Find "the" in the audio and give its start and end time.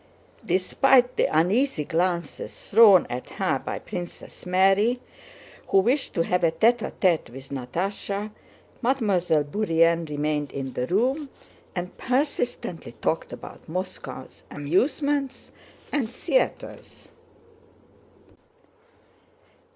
1.15-1.25, 10.73-10.87